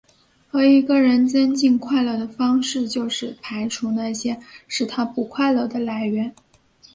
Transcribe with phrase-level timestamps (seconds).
[0.49, 6.33] 而一个人增进快乐的方式就是排除那些使他不快乐的来源。